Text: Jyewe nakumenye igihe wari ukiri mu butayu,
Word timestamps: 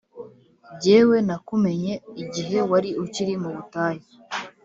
Jyewe 0.81 1.17
nakumenye 1.27 1.93
igihe 2.23 2.57
wari 2.69 2.89
ukiri 3.03 3.33
mu 3.41 3.49
butayu, 3.55 4.03